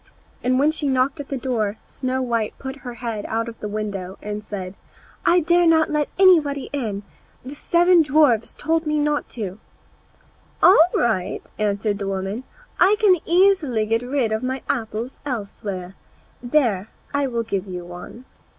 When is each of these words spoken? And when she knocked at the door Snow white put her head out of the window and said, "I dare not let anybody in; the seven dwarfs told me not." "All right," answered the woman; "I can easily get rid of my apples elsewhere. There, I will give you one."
And 0.43 0.57
when 0.57 0.71
she 0.71 0.89
knocked 0.89 1.19
at 1.19 1.29
the 1.29 1.37
door 1.37 1.77
Snow 1.85 2.23
white 2.23 2.57
put 2.57 2.77
her 2.77 2.95
head 2.95 3.23
out 3.27 3.47
of 3.47 3.59
the 3.59 3.67
window 3.67 4.17
and 4.19 4.43
said, 4.43 4.73
"I 5.27 5.41
dare 5.41 5.67
not 5.67 5.91
let 5.91 6.09
anybody 6.17 6.71
in; 6.73 7.03
the 7.45 7.53
seven 7.53 8.01
dwarfs 8.01 8.53
told 8.53 8.87
me 8.87 8.97
not." 8.97 9.37
"All 10.63 10.85
right," 10.95 11.47
answered 11.59 11.99
the 11.99 12.07
woman; 12.07 12.45
"I 12.79 12.95
can 12.99 13.17
easily 13.25 13.85
get 13.85 14.01
rid 14.01 14.31
of 14.31 14.41
my 14.41 14.63
apples 14.67 15.19
elsewhere. 15.23 15.93
There, 16.41 16.89
I 17.13 17.27
will 17.27 17.43
give 17.43 17.67
you 17.67 17.85
one." 17.85 18.25